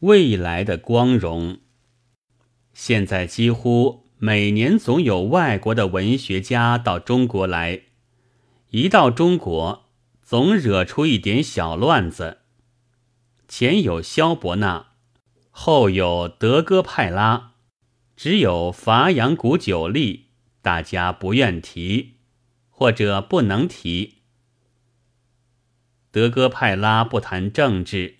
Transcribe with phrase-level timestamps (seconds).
[0.00, 1.58] 未来的光荣。
[2.72, 7.82] 现在几乎每年总有外国的文学家到中国来，
[8.70, 9.90] 一到中国
[10.22, 12.38] 总惹出一点小乱子。
[13.46, 14.92] 前有萧伯纳，
[15.50, 17.54] 后有德戈派拉，
[18.16, 20.28] 只有伐阳谷九例，
[20.62, 22.14] 大家不愿提，
[22.70, 24.22] 或者不能提。
[26.10, 28.19] 德戈派拉不谈政治，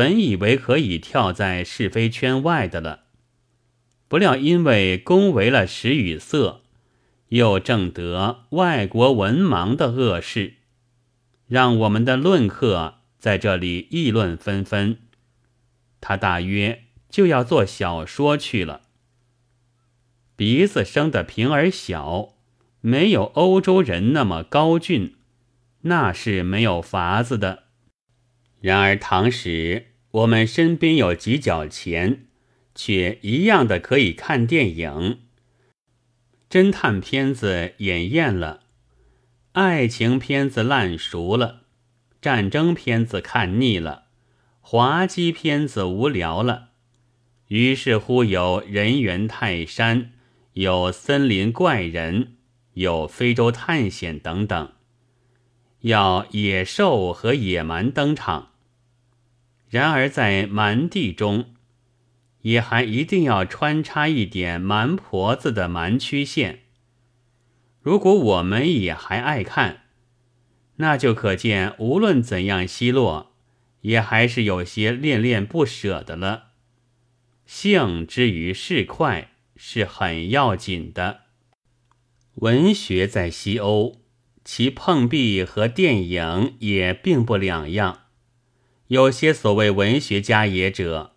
[0.00, 3.00] 本以为可以跳在是非圈外的了，
[4.08, 6.62] 不料因为恭维了时与色，
[7.28, 10.54] 又正得外国文盲的恶事，
[11.46, 12.94] 让我们的论客。
[13.18, 14.96] 在这里议论纷纷，
[16.00, 18.80] 他大约就要做小说去了。
[20.34, 22.36] 鼻子生得平而小，
[22.80, 25.16] 没有欧洲人那么高俊，
[25.82, 27.64] 那是没有法子的。
[28.62, 32.26] 然而唐时我们身边有几角钱，
[32.74, 35.20] 却一样的可以看电影。
[36.48, 38.62] 侦探片子演厌了，
[39.52, 41.62] 爱情片子烂熟了。
[42.20, 44.06] 战争片子看腻了，
[44.60, 46.70] 滑稽片子无聊了，
[47.46, 50.12] 于是乎有人猿泰山，
[50.54, 52.36] 有森林怪人，
[52.74, 54.72] 有非洲探险等等，
[55.80, 58.49] 要野兽和野蛮登场。
[59.70, 61.54] 然而在蛮地中，
[62.42, 66.64] 也还一定要穿插一点蛮婆子的蛮曲线。
[67.80, 69.84] 如果我们也还爱看。
[70.76, 73.34] 那就可见，无论怎样奚落，
[73.82, 76.52] 也还是有些恋恋不舍的了。
[77.44, 81.20] 性之于事快是很要紧的。
[82.36, 84.00] 文学在西欧，
[84.42, 88.04] 其碰壁和电影也并不两样。
[88.90, 91.12] 有些所谓文学家也者，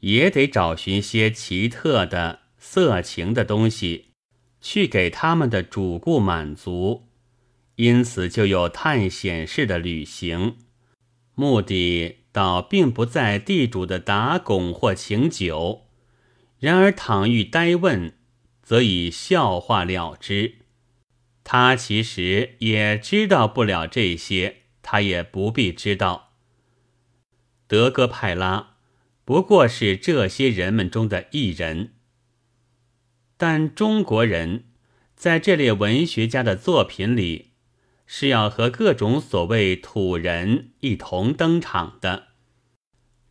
[0.00, 4.06] 也得找寻些奇特的色情的东西，
[4.60, 7.06] 去给他们的主顾满足。
[7.76, 10.56] 因此，就有探险式的旅行，
[11.36, 15.86] 目的倒并不在地主的打拱或请酒。
[16.58, 18.14] 然而，倘遇呆问，
[18.64, 20.56] 则以笑话了之。
[21.44, 26.29] 他其实也知道不了这些，他也不必知道。
[27.70, 28.70] 德哥派拉
[29.24, 31.92] 不过是这些人们中的一人，
[33.36, 34.64] 但中国人
[35.14, 37.52] 在这列文学家的作品里。
[38.12, 42.30] 是要和各种所谓土人一同登场的。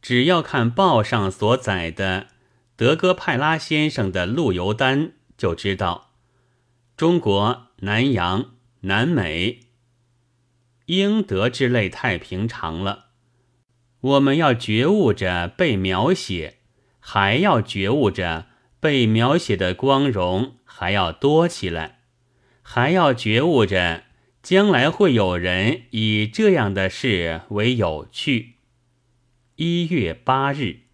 [0.00, 2.28] 只要看报上所载的
[2.76, 6.12] 德哥派拉先生的路游单，就知道
[6.96, 9.62] 中国、南洋、南美、
[10.86, 13.07] 英德之类太平常了。
[14.00, 16.58] 我们要觉悟着被描写，
[17.00, 18.46] 还要觉悟着
[18.80, 22.00] 被描写的光荣还要多起来，
[22.62, 24.04] 还要觉悟着。
[24.40, 28.54] 将来会有人以这样的事为有趣。
[29.56, 30.87] 一月八日。